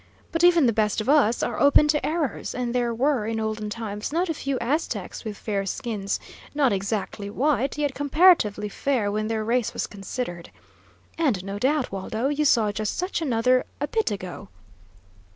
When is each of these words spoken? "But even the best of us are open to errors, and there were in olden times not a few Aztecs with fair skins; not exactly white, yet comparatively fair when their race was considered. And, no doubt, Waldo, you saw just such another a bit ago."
"But 0.31 0.43
even 0.43 0.65
the 0.65 0.73
best 0.73 0.99
of 0.99 1.07
us 1.07 1.43
are 1.43 1.59
open 1.59 1.87
to 1.89 2.03
errors, 2.03 2.55
and 2.55 2.73
there 2.73 2.91
were 2.91 3.27
in 3.27 3.39
olden 3.39 3.69
times 3.69 4.11
not 4.11 4.29
a 4.29 4.33
few 4.33 4.57
Aztecs 4.59 5.23
with 5.23 5.37
fair 5.37 5.63
skins; 5.67 6.19
not 6.55 6.73
exactly 6.73 7.29
white, 7.29 7.77
yet 7.77 7.93
comparatively 7.93 8.67
fair 8.67 9.11
when 9.11 9.27
their 9.27 9.43
race 9.45 9.73
was 9.73 9.85
considered. 9.85 10.49
And, 11.19 11.43
no 11.45 11.59
doubt, 11.59 11.91
Waldo, 11.91 12.29
you 12.29 12.45
saw 12.45 12.71
just 12.71 12.97
such 12.97 13.21
another 13.21 13.63
a 13.79 13.87
bit 13.87 14.09
ago." 14.09 14.47